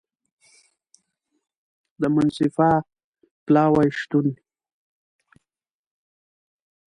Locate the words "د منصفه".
1.99-2.71